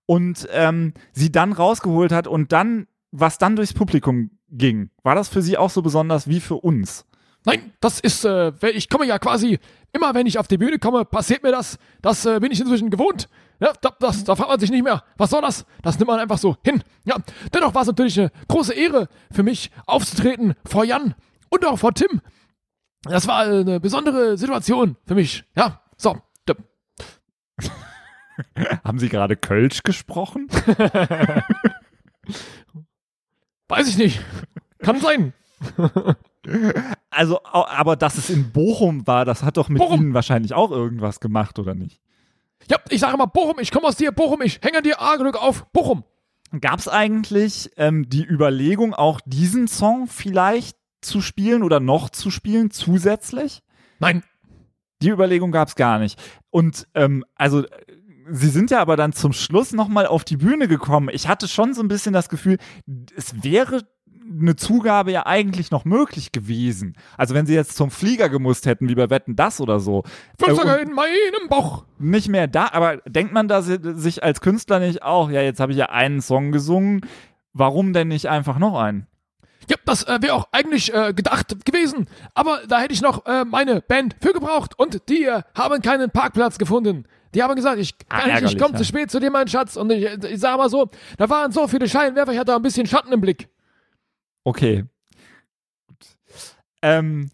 [0.07, 4.91] und ähm, sie dann rausgeholt hat und dann, was dann durchs Publikum ging?
[5.03, 7.07] War das für Sie auch so besonders wie für uns?
[7.45, 9.59] Nein, das ist, äh, ich komme ja quasi,
[9.93, 11.79] immer wenn ich auf die Bühne komme, passiert mir das.
[12.03, 13.29] Das äh, bin ich inzwischen gewohnt.
[13.61, 15.67] Ja, da, das, da fragt man sich nicht mehr, was soll das?
[15.83, 16.83] Das nimmt man einfach so hin.
[17.05, 17.17] Ja,
[17.53, 21.15] dennoch war es natürlich eine große Ehre für mich, aufzutreten vor Jan
[21.51, 22.21] und auch vor Tim.
[23.03, 25.45] Das war eine besondere Situation für mich.
[25.57, 26.17] Ja, so.
[28.85, 30.49] Haben Sie gerade Kölsch gesprochen?
[33.69, 34.21] Weiß ich nicht.
[34.79, 35.33] Kann sein.
[37.11, 40.01] Also, aber dass es in Bochum war, das hat doch mit Bochum.
[40.01, 42.01] Ihnen wahrscheinlich auch irgendwas gemacht, oder nicht?
[42.71, 45.67] Ja, ich sage mal Bochum, ich komme aus dir, Bochum, ich hänge dir A-Glück auf,
[45.73, 46.05] Bochum.
[46.61, 52.31] Gab es eigentlich ähm, die Überlegung, auch diesen Song vielleicht zu spielen oder noch zu
[52.31, 53.63] spielen zusätzlich?
[53.99, 54.23] Nein,
[55.03, 56.21] Die Überlegung gab es gar nicht.
[56.51, 57.65] Und ähm, also,
[58.33, 61.09] Sie sind ja aber dann zum Schluss nochmal auf die Bühne gekommen.
[61.13, 62.59] Ich hatte schon so ein bisschen das Gefühl,
[63.17, 63.83] es wäre
[64.31, 66.97] eine Zugabe ja eigentlich noch möglich gewesen.
[67.17, 70.05] Also wenn sie jetzt zum Flieger gemusst hätten, wie bei Wetten das oder so.
[70.41, 71.85] Äh, Fünfsager und in meinem Bauch.
[71.99, 75.59] nicht mehr da, aber denkt man da si- sich als Künstler nicht auch, ja, jetzt
[75.61, 77.01] habe ich ja einen Song gesungen,
[77.53, 79.07] warum denn nicht einfach noch einen?
[79.69, 82.07] Ja, das äh, wäre auch eigentlich äh, gedacht gewesen.
[82.35, 86.11] Aber da hätte ich noch äh, meine Band für gebraucht und die äh, haben keinen
[86.11, 87.05] Parkplatz gefunden.
[87.35, 88.79] Die haben gesagt, ich, Ah, ich ärgerlich, komme ja.
[88.79, 89.77] zu spät zu dir, mein Schatz.
[89.77, 90.89] Und ich, ich sag mal so,
[91.19, 93.49] da waren so viele Scheinwerfer, ich hatte ein bisschen Schatten im Blick.
[94.45, 94.85] Okay.
[96.83, 97.31] Ähm,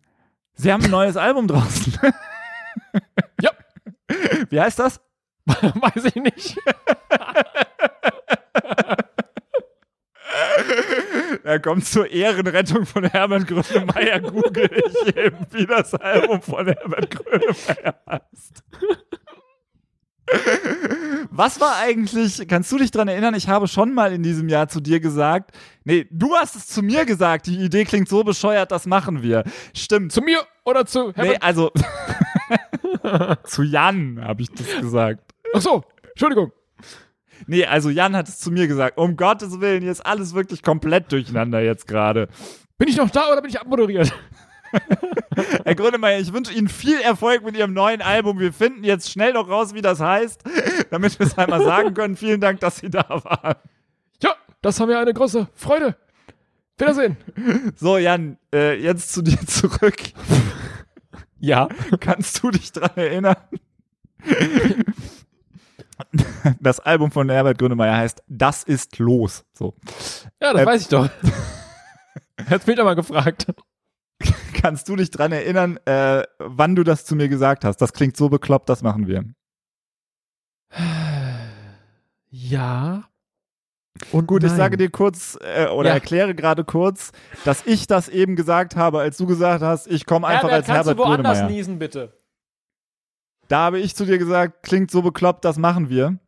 [0.55, 1.99] Sie haben ein neues Album draußen.
[3.40, 3.53] Ja.
[4.51, 5.01] Wie heißt das?
[5.47, 6.59] Weiß ich nicht.
[11.45, 14.21] Er kommt zur Ehrenrettung von Herbert Grönemeyer.
[14.21, 18.62] Google ich eben, wie das Album von Herbert Grönemeyer heißt.
[21.37, 24.68] Was war eigentlich, kannst du dich dran erinnern, ich habe schon mal in diesem Jahr
[24.68, 25.51] zu dir gesagt,
[25.85, 29.44] nee, du hast es zu mir gesagt, die Idee klingt so bescheuert, das machen wir.
[29.75, 30.12] Stimmt.
[30.12, 31.42] Zu mir oder zu Nee, Herbert?
[31.42, 31.72] also
[33.44, 35.20] zu Jan habe ich das gesagt.
[35.55, 36.53] Ach so, Entschuldigung.
[37.46, 38.96] Nee, also Jan hat es zu mir gesagt.
[38.96, 42.29] Um Gottes Willen, hier ist alles wirklich komplett durcheinander jetzt gerade.
[42.79, 44.11] Bin ich noch da oder bin ich abmoderiert?
[45.64, 48.38] Herr Grönemeyer, ich wünsche Ihnen viel Erfolg mit Ihrem neuen Album.
[48.38, 50.42] Wir finden jetzt schnell noch raus, wie das heißt,
[50.90, 52.16] damit wir es einmal sagen können.
[52.16, 53.57] Vielen Dank, dass Sie da waren.
[54.22, 55.96] Ja, das haben wir eine große Freude.
[56.79, 57.16] Wiedersehen.
[57.77, 59.96] So, Jan, äh, jetzt zu dir zurück.
[61.38, 61.68] Ja.
[62.01, 63.37] Kannst du dich dran erinnern?
[66.61, 69.44] Das Album von Herbert Grönemeyer heißt Das ist los.
[69.55, 69.75] So.
[70.42, 71.09] Ja, das Äh, weiß ich doch.
[72.46, 73.46] Hättest mich doch mal gefragt.
[74.61, 77.79] Kannst du dich dran erinnern, äh, wann du das zu mir gesagt hast?
[77.79, 79.25] Das klingt so bekloppt, das machen wir.
[82.31, 83.05] Ja.
[84.13, 84.59] Und Gut, ich nein.
[84.59, 85.95] sage dir kurz äh, oder Ja.
[85.95, 87.13] erkläre gerade kurz,
[87.45, 90.99] dass ich das eben gesagt habe, als du gesagt hast, ich komme einfach als Herbert
[90.99, 91.49] Grönemeyer.
[91.49, 92.13] niesen, bitte?
[93.49, 96.19] Da habe ich zu dir gesagt, klingt so bekloppt, das machen wir.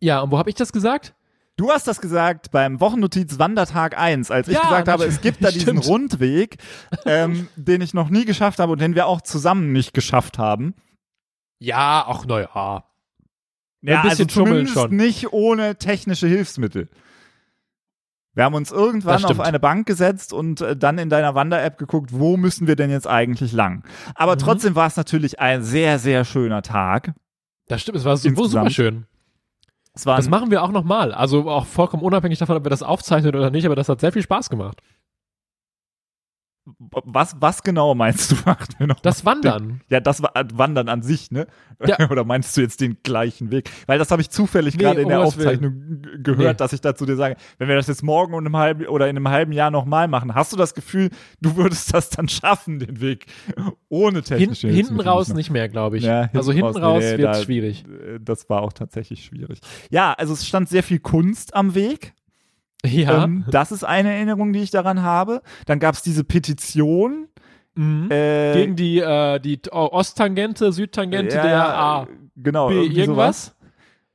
[0.00, 1.14] Ja, und wo habe ich das gesagt?
[1.56, 5.42] Du hast das gesagt beim Wochennotiz Wandertag 1, als ich Ja, gesagt habe, es gibt
[5.44, 5.86] da diesen stimmt.
[5.86, 6.56] Rundweg,
[7.06, 10.74] ähm, den ich noch nie geschafft habe und den wir auch zusammen nicht geschafft haben.
[11.58, 12.84] Ja, ach naja.
[13.82, 14.96] Ja, Ein bisschen also schummeln zumindest schon.
[14.96, 16.88] nicht ohne technische Hilfsmittel.
[18.34, 22.10] Wir haben uns irgendwann auf eine Bank gesetzt und äh, dann in deiner Wander-App geguckt,
[22.12, 23.84] wo müssen wir denn jetzt eigentlich lang?
[24.14, 24.38] Aber Mhm.
[24.38, 27.12] trotzdem war es natürlich ein sehr, sehr schöner Tag.
[27.68, 29.06] Das stimmt, es war super, super schön.
[30.04, 31.12] Das machen wir auch nochmal.
[31.12, 34.12] Also auch vollkommen unabhängig davon, ob wir das aufzeichnen oder nicht, aber das hat sehr
[34.12, 34.80] viel Spaß gemacht.
[37.04, 39.80] Was, was genau meinst du, macht mir noch Das Wandern.
[39.90, 41.48] Ja, das war Wandern an sich, ne?
[41.84, 41.98] Ja.
[42.10, 43.68] Oder meinst du jetzt den gleichen Weg?
[43.86, 45.20] Weil das habe ich zufällig Nee, gerade in um der.
[45.22, 46.54] Aufzeichnung g- gehört, Nee.
[46.64, 49.16] dass ich dazu dir sage, wenn wir das jetzt morgen und im halben oder in
[49.16, 53.00] einem halben Jahr nochmal machen, hast du das Gefühl, du würdest das dann schaffen, den
[53.00, 53.26] Weg
[53.88, 56.04] ohne Hin, technische hinten Hilfsmittel raus nicht mehr, glaube ich.
[56.04, 57.84] Ja, also hinten raus nee, wird da- schwierig.
[57.86, 59.58] äh, Das war auch tatsächlich schwierig.
[59.90, 62.14] Ja, also es stand sehr viel Kunst am Weg.
[62.84, 63.24] Ja.
[63.24, 65.42] Ähm, das ist eine Erinnerung, die ich daran habe.
[65.66, 67.28] Dann gab es diese Petition.
[67.74, 68.10] mhm.
[68.10, 72.08] Äh, Gegen die, äh, die Osttangente, Südtangente ja, der A.
[72.36, 73.06] Genau, B, irgendwas?
[73.06, 73.56] sowas,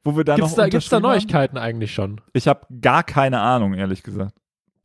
[0.04, 1.20] wo wir dann Gibt's noch da, gibt's da unterschrieben haben.
[1.20, 2.22] Neuigkeiten eigentlich schon?
[2.34, 4.34] Ich habe gar keine Ahnung, ehrlich gesagt.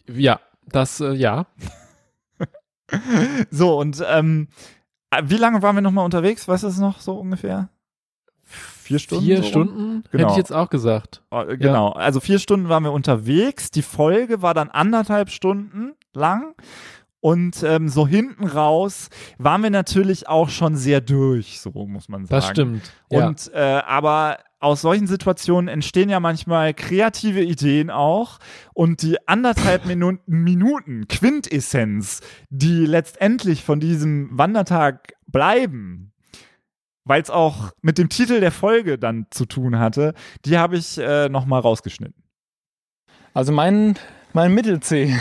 [0.09, 1.47] Ja, das, äh, ja.
[3.51, 4.49] So, und ähm,
[5.11, 6.45] äh, wie lange waren wir nochmal unterwegs?
[6.47, 7.71] Du es noch so ungefähr?
[8.93, 9.25] Vier Stunden?
[9.25, 9.43] Vier so?
[9.45, 10.05] Stunden?
[10.11, 10.25] Genau.
[10.25, 11.23] Hätte ich jetzt auch gesagt.
[11.31, 13.71] Oh, äh, Genau, also vier Stunden waren wir unterwegs.
[13.71, 16.55] Die Folge war dann anderthalb Stunden lang.
[17.21, 22.27] Und ähm, so hinten raus waren wir natürlich auch schon sehr durch, so muss man
[22.27, 22.29] sagen.
[22.29, 22.93] Das stimmt.
[23.11, 23.29] Ja.
[23.29, 28.39] Und äh, aber aus solchen Situationen entstehen ja manchmal kreative Ideen auch.
[28.75, 36.12] Und die anderthalb Minuten, Minuten Quintessenz, die letztendlich von diesem Wandertag bleiben,
[37.05, 40.99] weil es auch mit dem Titel der Folge dann zu tun hatte, die habe ich
[40.99, 42.23] äh, nochmal rausgeschnitten.
[43.35, 43.97] Also mein,
[44.33, 45.17] mein Mittel-C,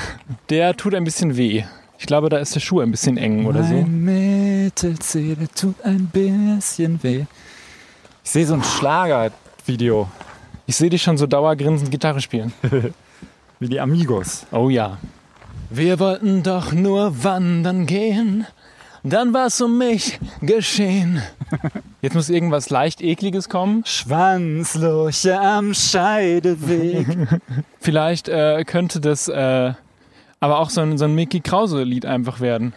[0.49, 1.63] der tut ein bisschen weh.
[1.97, 3.75] Ich glaube, da ist der Schuh ein bisschen eng oder so.
[3.75, 7.25] Mittelzeh, der tut ein bisschen weh.
[8.23, 10.09] Ich sehe so ein Schlagervideo,
[10.65, 12.53] Ich sehe dich schon so dauergrinsend Gitarre spielen.
[13.59, 14.45] wie die Amigos.
[14.51, 14.97] Oh ja.
[15.69, 18.45] Wir wollten doch nur wandern gehen.
[19.03, 21.21] Dann war's um mich geschehen.
[22.01, 23.83] Jetzt muss irgendwas leicht ekliges kommen.
[23.85, 27.07] Schwanzlurche am Scheideweg.
[27.79, 29.73] Vielleicht äh, könnte das äh,
[30.39, 32.73] aber auch so ein, so ein Mickey Krause-Lied einfach werden.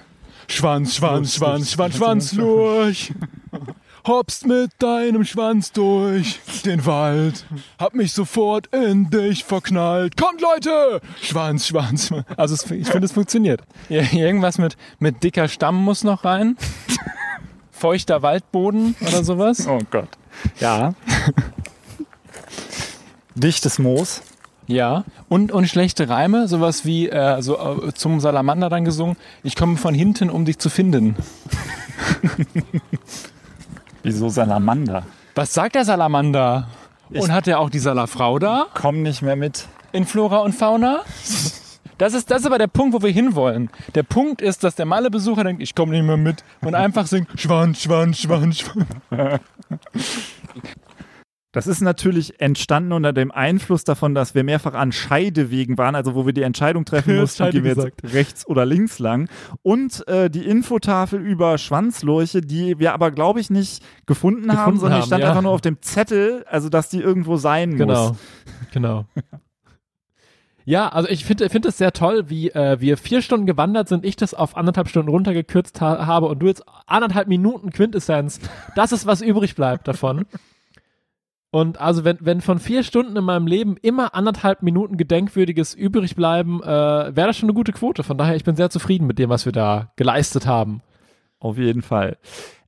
[0.48, 3.12] Schwanz, Schwanz, Schwanz, Schwanz, Schwanz, durch.
[4.06, 7.46] Hoppst mit deinem Schwanz durch den Wald.
[7.78, 10.16] Hab mich sofort in dich verknallt.
[10.18, 11.00] Kommt, Leute!
[11.22, 12.08] Schwanz, Schwanz.
[12.08, 12.26] Schwanz.
[12.36, 13.62] Also es, ich finde, es funktioniert.
[13.88, 16.58] Ja, Irgendwas mit, mit dicker Stamm muss noch rein.
[17.70, 19.66] Feuchter Waldboden oder sowas.
[19.66, 20.08] oh Gott.
[20.60, 20.94] Ja.
[23.34, 24.22] Dichtes Moos.
[24.66, 29.56] Ja, und, und schlechte Reime, sowas wie äh, so, äh, zum Salamander dann gesungen, ich
[29.56, 31.16] komme von hinten, um dich zu finden.
[34.04, 35.04] Wieso Salamander?
[35.34, 36.68] Was sagt der Salamander?
[37.10, 39.66] und hat er auch die Salafrau da Komm nicht mehr mit.
[39.92, 41.00] in Flora und Fauna?
[41.98, 43.70] Das ist, das ist aber der Punkt, wo wir hinwollen.
[43.94, 47.28] Der Punkt ist, dass der Malle-Besucher denkt, ich komme nicht mehr mit und einfach singt
[47.40, 48.86] Schwanz, Schwanz, Schwanz, Schwanz.
[51.54, 56.16] Das ist natürlich entstanden unter dem Einfluss davon, dass wir mehrfach an Scheidewegen waren, also
[56.16, 59.28] wo wir die Entscheidung treffen mussten, gehen wir jetzt rechts oder links lang.
[59.62, 64.80] Und äh, die Infotafel über Schwanzlurche, die wir aber, glaube ich, nicht gefunden, haben, Gefunden
[64.80, 65.28] sondern die haben, stand ja.
[65.28, 68.18] einfach nur auf dem Zettel, also dass die irgendwo sein Genau, muss.
[68.72, 69.04] genau.
[70.66, 74.02] Ja, also ich finde finde es sehr toll, wie äh, wir vier Stunden gewandert sind,
[74.02, 78.40] ich das auf anderthalb Stunden runtergekürzt ha habe und du jetzt anderthalb Minuten Quintessenz.
[78.74, 80.24] Das ist, was übrig bleibt davon.
[81.54, 86.16] Und also wenn, wenn von vier Stunden in meinem Leben immer anderthalb Minuten Gedenkwürdiges übrig
[86.16, 88.02] bleiben, äh, wäre das schon eine gute Quote.
[88.02, 90.82] Von daher, ich bin sehr zufrieden mit dem, was wir da geleistet haben.
[91.38, 92.18] Auf jeden Fall.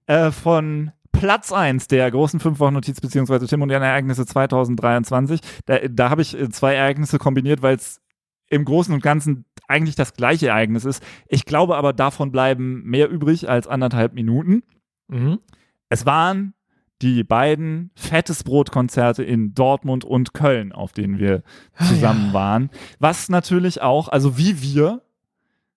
[0.07, 5.41] Äh, von Platz 1 der großen fünf Wochen Notiz beziehungsweise Tim und Jan Ereignisse 2023.
[5.65, 8.01] Da, da habe ich äh, zwei Ereignisse kombiniert, weil es
[8.51, 11.03] im Großen und Ganzen eigentlich das gleiche Ereignis ist.
[11.27, 14.63] Ich glaube aber, davon bleiben mehr übrig als anderthalb Minuten.
[15.09, 15.41] Mhm.
[15.89, 16.55] Es waren
[17.03, 21.43] die beiden Fettes Brot-Konzerte in Dortmund und Köln, auf denen wir
[21.79, 22.71] zusammen waren.
[22.99, 25.03] Was natürlich auch, also wie wir,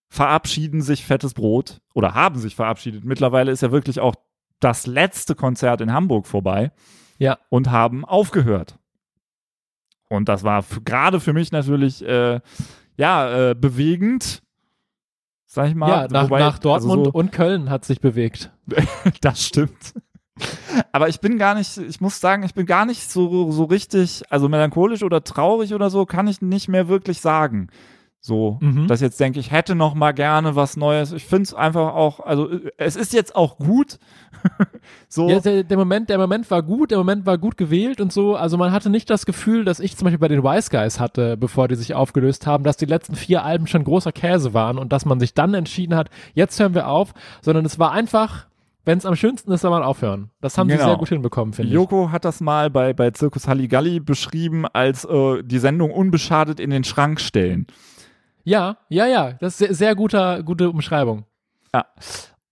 [0.07, 3.03] verabschieden sich Fettes Brot oder haben sich verabschiedet.
[3.03, 4.15] Mittlerweile ist ja wirklich auch
[4.59, 6.71] das letzte Konzert in Hamburg vorbei.
[7.17, 7.37] Ja.
[7.49, 8.79] Und haben aufgehört.
[10.09, 12.39] Und das war gerade für mich natürlich, äh,
[12.97, 14.41] ja, äh, bewegend.
[15.45, 15.89] Sag ich mal.
[15.89, 18.51] Ja, nach, Wobei, nach Dortmund also so, und Köln hat sich bewegt.
[19.21, 19.93] das stimmt.
[20.91, 24.23] Aber ich bin gar nicht, ich muss sagen, ich bin gar nicht so, so richtig,
[24.29, 27.69] also melancholisch oder traurig oder so, kann ich nicht mehr wirklich sagen.
[28.21, 28.87] So, Mhm.
[28.87, 31.13] dass jetzt denke, ich hätte noch mal gerne was Neues.
[31.13, 33.97] Ich finde es einfach auch, also es ist jetzt auch gut.
[35.07, 38.11] so, Ja, der, der, Moment, der Moment war gut, der Moment war gut gewählt und
[38.11, 38.35] so.
[38.35, 41.37] Also man hatte nicht das Gefühl, dass ich zum Beispiel bei den Wise Guys hatte,
[41.37, 44.91] bevor die sich aufgelöst haben, dass die letzten vier Alben schon großer Käse waren und
[44.91, 48.47] dass man sich dann entschieden hat, jetzt hören wir auf, sondern es war einfach,
[48.85, 50.31] wenn es am schönsten ist, soll man aufhören.
[50.41, 50.87] Das haben sie Genau.
[50.89, 51.73] sehr gut hinbekommen, finde ich.
[51.75, 56.69] Joko hat das mal bei, bei Zirkus Halligalli beschrieben als äh, die Sendung unbeschadet in
[56.69, 57.67] den Schrank stellen.
[58.43, 59.33] Ja, ja, ja.
[59.33, 61.25] Das ist sehr, sehr guter, gute Umschreibung.
[61.73, 61.85] Ja.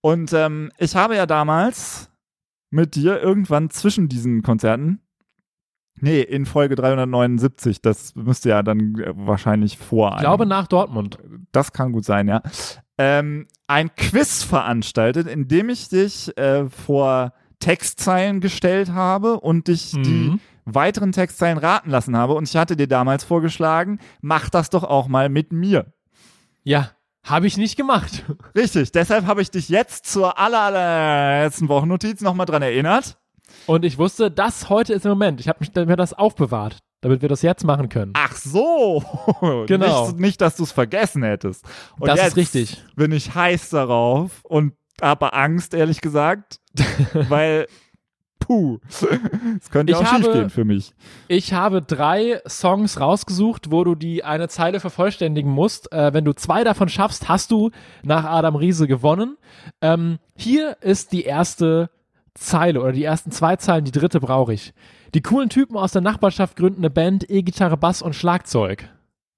[0.02, 2.10] Und ähm, ich habe ja damals
[2.70, 5.00] mit dir irgendwann zwischen diesen Konzerten,
[6.00, 10.12] nee, in Folge 379, das müsste ja dann äh, wahrscheinlich vor.
[10.16, 11.18] Ich glaube nach Dortmund.
[11.52, 12.44] Das kann gut sein, ja.
[12.98, 19.94] Ähm, ein Quiz veranstaltet, in dem ich dich äh, vor Textzeilen gestellt habe und dich
[19.94, 20.04] Mhm.
[20.04, 22.34] die weiteren Textzeilen raten lassen habe.
[22.34, 25.94] Und ich hatte dir damals vorgeschlagen, mach das doch auch mal mit mir.
[26.64, 26.92] Ja,
[27.24, 28.24] habe ich nicht gemacht.
[28.56, 33.18] Richtig, deshalb habe ich dich jetzt zur aller, allerletzten Wochennotiz nochmal dran erinnert.
[33.66, 35.40] Und ich wusste, das heute ist der Moment.
[35.40, 38.14] Ich habe mich- mir das aufbewahrt, damit wir das jetzt machen können.
[38.16, 39.04] Ach so.
[39.68, 40.08] Genau.
[40.08, 41.64] Nicht, nicht dass du es vergessen hättest.
[42.00, 42.84] Und Das ist richtig.
[42.96, 46.60] bin ich heiß darauf und habe Angst, ehrlich gesagt,
[47.30, 47.68] weil,
[48.40, 48.80] puh,
[49.58, 50.94] es könnte Ich auch habe- schief gehen für mich.
[51.28, 55.92] Ich habe drei Songs rausgesucht, wo du die eine Zeile vervollständigen musst.
[55.92, 57.70] Äh, wenn du zwei davon schaffst, hast du
[58.04, 59.38] nach Adam Riese gewonnen.
[59.82, 61.92] Ähm, hier ist die erste
[62.34, 64.74] Zeile oder die ersten zwei Zeilen, die dritte brauche ich.
[65.14, 68.90] Die coolen Typen aus der Nachbarschaft gründen eine Band, E-Gitarre, Bass und Schlagzeug.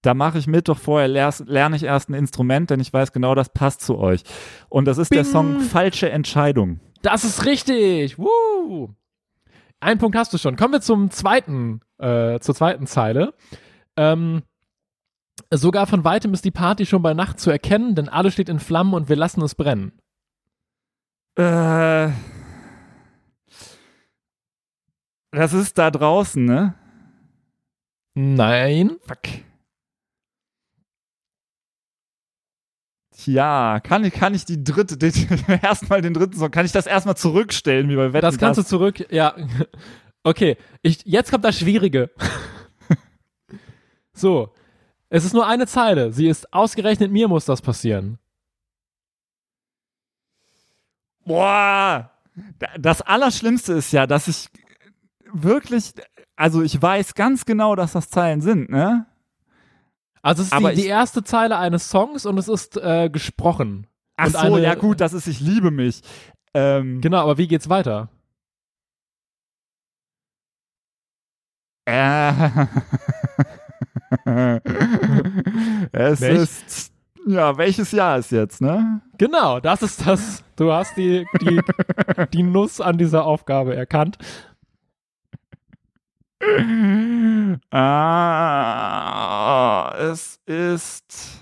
[0.02, 3.36] Da mache ich mit, doch vorher lerne ich erst ein Instrument, denn ich weiß genau,
[3.36, 4.24] das passt zu euch.
[4.70, 5.32] Und das ist der Bing.
[5.32, 6.80] Song Falsche Entscheidung.
[7.02, 8.18] Das ist richtig.
[8.18, 8.90] Woo!
[9.82, 10.56] Einen Punkt hast du schon.
[10.56, 13.34] Kommen wir zum zweiten, äh, zur zweiten Zeile.
[13.98, 14.44] Ähm,
[15.52, 18.60] sogar von weitem ist die Party schon bei Nacht zu erkennen, denn alles steht in
[18.60, 19.94] Flammen und wir lassen es brennen.
[21.36, 22.10] Äh,
[25.32, 26.74] das ist da draußen, ne?
[28.16, 28.98] Nein.
[29.06, 29.20] Fuck.
[33.26, 35.12] Ja, kann ich, kann ich die dritte, den,
[35.62, 38.64] erstmal den dritten Song, kann ich das erstmal zurückstellen, wie bei Wetten, Das kannst du
[38.64, 39.06] zurück.
[39.12, 39.36] Ja.
[40.22, 40.58] Okay.
[40.82, 42.12] Ich, jetzt kommt das Schwierige.
[44.14, 44.54] so.
[45.08, 46.12] Es ist nur eine Zeile.
[46.12, 48.20] Sie ist ausgerechnet mir muss das passieren.
[51.26, 52.12] Boah!
[52.60, 54.50] Da- Das Allerschlimmste ist ja, dass ich
[55.34, 55.94] wirklich,
[56.36, 59.06] also ich weiß ganz genau, dass das Zeilen sind, ne?
[60.22, 63.88] Also es ist die, die erste Zeile eines Songs und es ist äh, gesprochen.
[64.18, 66.02] Ach Und so, eine- ja gut, das ist Ich liebe mich.
[66.54, 68.10] Ähm, Genau, aber wie geht's weiter?
[71.86, 72.32] Äh.
[75.92, 76.92] es Welch- ist,
[77.28, 79.02] ja, welches Jahr ist jetzt, ne?
[79.18, 80.44] Genau, das ist das.
[80.56, 81.62] Du hast die, die,
[82.34, 84.18] die Nuss an dieser Aufgabe erkannt.
[88.92, 91.42] Ah, es ist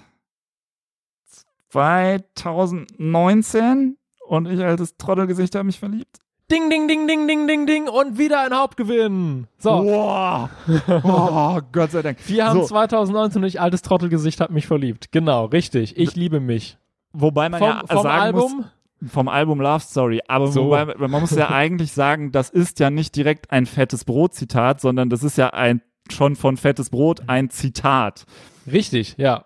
[1.70, 6.20] 2019 und ich altes Trottelgesicht habe mich verliebt.
[6.50, 9.48] Ding, ding, ding, ding, ding, ding, ding und wieder ein Hauptgewinn.
[9.58, 10.50] So, Wow.
[11.04, 12.18] Oh, Gott sei Dank.
[12.26, 15.12] wir haben so, 2019 und ich altes Trottelgesicht hab mich verliebt.
[15.12, 15.98] Genau, richtig.
[15.98, 16.78] Ich liebe mich.
[17.12, 18.56] wobei man Vom, ja vom sagen Album?
[18.58, 18.66] muss,
[19.06, 20.22] vom Album Love Story.
[20.28, 20.66] Aber So.
[20.66, 25.10] wobei, man muss ja eigentlich sagen, das ist ja nicht direkt ein fettes Brot-Zitat, sondern
[25.10, 28.26] das ist ja ein schon von fettes Brot ein Zitat.
[28.72, 29.44] Richtig, ja.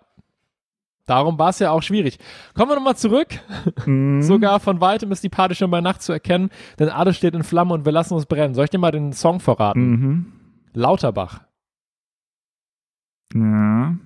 [1.06, 2.18] Darum war es ja auch schwierig.
[2.54, 3.26] Kommen wir nochmal zurück.
[3.86, 4.22] Mhm.
[4.22, 7.42] Sogar von weitem ist die Party schon bei Nacht zu erkennen, denn alles steht in
[7.42, 8.54] Flammen und wir lassen uns brennen.
[8.54, 9.90] Soll ich dir mal den Song verraten?
[9.90, 10.32] Mhm.
[10.74, 11.40] Lauterbach.
[13.34, 13.96] Ja.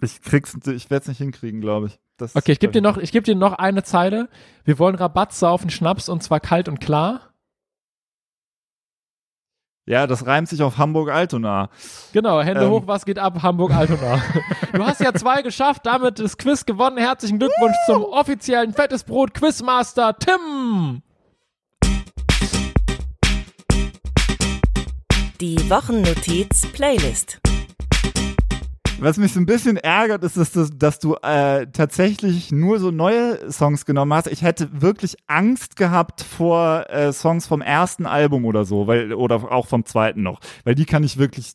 [0.00, 1.98] Ich krieg's, ich werde es nicht hinkriegen, glaube ich.
[2.18, 4.28] Das Okay, ich gebe dir noch, ich gebe dir noch eine Zeile.
[4.64, 7.32] Wir wollen Rabatt saufen, Schnaps und zwar kalt und klar.
[9.88, 11.70] Ja, das reimt sich auf Hamburg-Altona.
[12.12, 12.70] Genau, Hände Ähm.
[12.70, 14.20] hoch, was geht ab, Hamburg-Altona.
[14.72, 16.98] du hast ja zwei geschafft, damit das Quiz gewonnen.
[16.98, 21.02] Herzlichen Glückwunsch zum offiziellen Fettes Brot Quizmaster Tim.
[25.40, 27.40] Die Wochennotiz Playlist.
[28.98, 32.90] Was mich so ein bisschen ärgert, ist, dass, du- dass du äh, tatsächlich nur so
[32.90, 34.26] neue Songs genommen hast.
[34.26, 39.52] Ich hätte wirklich Angst gehabt vor äh, Songs vom ersten Album oder so, weil oder
[39.52, 41.52] auch vom zweiten noch, weil die kann ich wirklich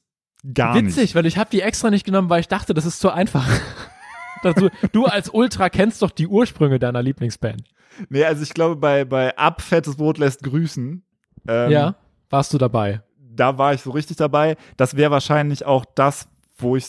[0.53, 0.95] gar nicht.
[0.95, 3.47] Witzig, weil ich habe die extra nicht genommen, weil ich dachte, das ist zu einfach.
[4.55, 7.61] Du, du als Ultra kennst doch die Ursprünge deiner Lieblingsband.
[8.09, 11.03] Nee, also ich glaube bei bei Ab fettes Brot lässt grüßen.
[11.47, 11.95] Ähm, ja,
[12.31, 13.03] warst du dabei?
[13.19, 14.57] da war ich so richtig dabei.
[14.77, 16.87] Das wäre wahrscheinlich auch das, wo ich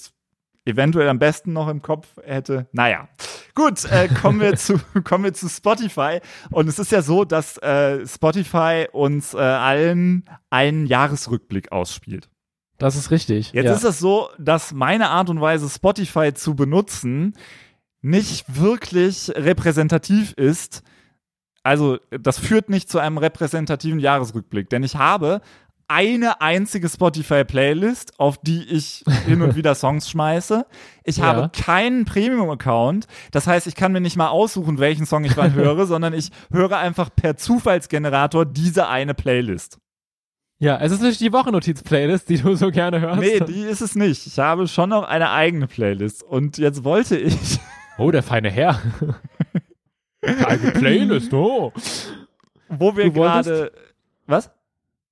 [0.65, 2.67] eventuell am besten noch im Kopf hätte.
[2.73, 3.09] Naja,
[3.55, 6.21] gut, äh, kommen, wir zu, kommen wir zu Spotify.
[6.51, 12.29] Und es ist ja so, dass äh, Spotify uns äh, allen einen Jahresrückblick ausspielt.
[12.79, 13.53] Das ist richtig.
[13.53, 13.75] Jetzt ja.
[13.75, 17.35] ist es so, dass meine Art und Weise, Spotify zu benutzen,
[18.01, 20.83] nicht wirklich repräsentativ ist.
[21.63, 25.43] Also, das führt nicht zu einem repräsentativen Jahresrückblick, denn ich habe
[25.93, 30.65] eine einzige Spotify-Playlist, auf die ich hin und wieder Songs schmeiße.
[31.05, 31.25] Ich Ja.
[31.25, 33.07] habe keinen Premium-Account.
[33.31, 36.31] Das heißt, ich kann mir nicht mal aussuchen, welchen Song ich wann höre, sondern ich
[36.51, 39.79] höre einfach per Zufallsgenerator diese eine Playlist.
[40.59, 43.21] Ja, es ist nicht die Wochennotiz-Playlist, die du so gerne hörst.
[43.21, 44.27] Nee, die ist es nicht.
[44.29, 46.23] Ich habe schon noch eine eigene Playlist.
[46.23, 47.59] Und jetzt wollte ich,
[47.99, 48.81] oh, der feine Herr.
[50.25, 51.73] Eine Playlist, oh.
[52.69, 53.73] wo wir gerade.
[54.29, 54.53] Was?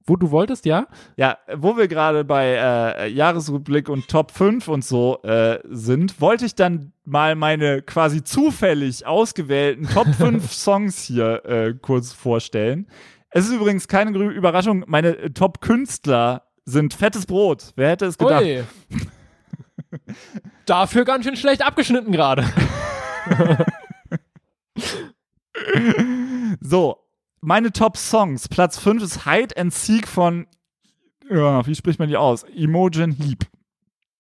[0.05, 0.87] Wo du wolltest, ja?
[1.17, 6.47] Ja, wo wir gerade bei äh, Jahresrückblick und Top 5 und so äh, sind, wollte
[6.47, 12.89] ich dann mal meine quasi zufällig ausgewählten Top 5 Songs hier äh, kurz vorstellen.
[13.31, 17.73] Es ist übrigens keine Überraschung, meine äh, Top Künstler sind fettes Brot.
[17.77, 18.43] Wer hätte es gedacht?
[18.43, 18.65] Ui.
[20.67, 22.45] Dafür ganz schön schlecht abgeschnitten gerade.
[26.61, 27.00] So,
[27.41, 28.49] meine Top Songs.
[28.49, 30.47] Platz 5 ist Hide and Seek von,
[31.31, 32.45] ja, wie spricht man die aus?
[32.55, 33.47] Imogen Heap.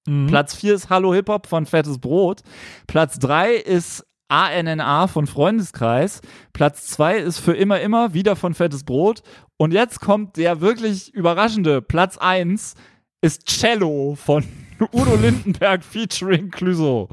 [0.07, 0.27] Mhm.
[0.29, 2.41] Platz 4 ist Hallo Hip Hop von Fettes Brot.
[2.87, 6.21] Platz 3 ist ANNA von Freundeskreis.
[6.53, 9.23] Platz 2 ist für immer immer wieder von Fettes Brot.
[9.57, 12.75] Und jetzt kommt der wirklich überraschende Platz 1
[13.23, 14.45] ist Cello von
[14.93, 17.09] Udo Lindenberg featuring Clouseau.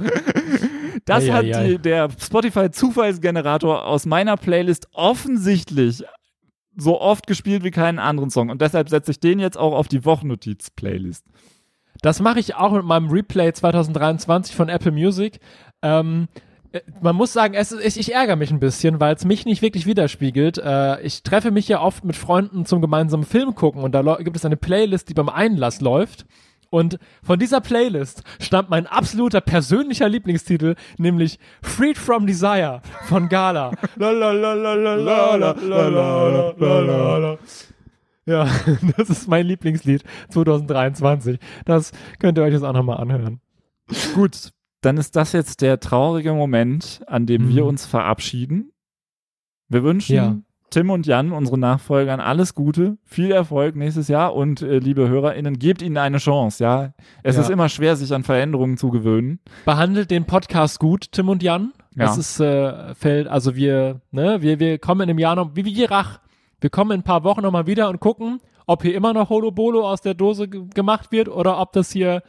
[1.07, 1.67] Das Ei, hat ei, ei.
[1.67, 6.03] die, der Spotify Zufallsgenerator aus meiner Playlist offensichtlich
[6.75, 8.49] so oft gespielt wie keinen anderen Song.
[8.49, 11.25] Und deshalb setze ich den jetzt auch auf die Wochennotiz-Playlist.
[12.01, 15.39] Das mache ich auch mit meinem Replay 2023 von Apple Music.
[15.81, 16.27] Ähm,
[16.73, 19.61] äh, man muss sagen, es ich, ich ärgere mich ein bisschen, weil es mich nicht
[19.61, 20.57] wirklich widerspiegelt.
[20.57, 24.35] Äh, ich treffe mich ja oft mit Freunden zum gemeinsamen Film gucken und da gibt
[24.35, 26.25] es eine Playlist, die beim Einlass läuft.
[26.69, 33.71] Und von dieser Playlist stammt mein absoluter persönlicher Lieblingstitel, nämlich Freed from Desire von Gala.
[38.27, 38.47] ja,
[38.97, 41.39] das ist mein Lieblingslied 2023.
[41.65, 43.39] Das könnt ihr euch jetzt auch nochmal anhören.
[44.13, 44.51] Gut,
[44.81, 47.55] dann ist das jetzt der traurige Moment, an dem mhm.
[47.55, 48.71] wir uns verabschieden.
[49.69, 50.37] Wir wünschen ja.
[50.69, 55.59] Tim und Jan, unseren Nachfolgern, alles Gute, viel Erfolg nächstes Jahr und äh, liebe HörerInnen,
[55.59, 56.93] gebt ihnen eine Chance, ja.
[57.23, 57.43] Es Ja.
[57.43, 59.39] ist immer schwer, sich an Veränderungen zu gewöhnen.
[59.65, 61.71] Behandelt den Podcast gut, Tim und Jan.
[61.95, 62.05] Ja.
[62.05, 65.63] Das ist äh, fällt, also wir, ne, wir, wir kommen in einem Jahr noch, wie
[65.65, 66.19] wie Rach.
[66.59, 69.51] Wir kommen in ein paar Wochen nochmal wieder und gucken, ob hier immer noch Holo
[69.51, 72.23] Bolo aus der Dose ge- gemacht wird oder ob das hier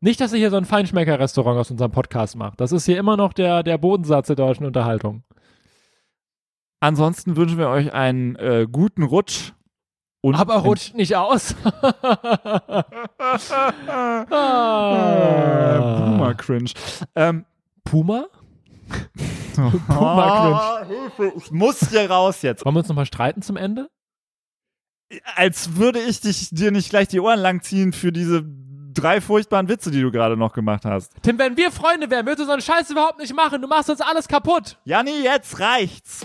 [0.00, 2.60] nicht, dass ihr hier so ein Feinschmecker-Restaurant aus unserem Podcast macht.
[2.60, 5.24] Das ist hier immer noch der, der Bodensatz der deutschen Unterhaltung.
[6.86, 9.54] Ansonsten wünschen wir euch einen äh, guten Rutsch.
[10.20, 11.56] Und Aber rutscht nicht aus.
[14.30, 16.04] Ah.
[16.06, 16.70] Boomer Cringe.
[17.16, 17.44] Ähm,
[17.82, 18.26] Puma?
[19.88, 21.00] Puma Cringe.
[21.00, 22.64] Hilfe, ich muss hier raus jetzt.
[22.64, 23.88] Wollen wir uns nochmal streiten zum Ende?
[25.34, 28.44] Als würde ich dich, dir nicht gleich die Ohren langziehen für diese
[28.94, 31.12] drei furchtbaren Witze, die du gerade noch gemacht hast.
[31.22, 33.60] Tim, wenn wir Freunde wären, würdest du so einen Scheiß überhaupt nicht machen.
[33.60, 34.78] Du machst uns alles kaputt.
[34.84, 36.24] Janni, jetzt reicht's.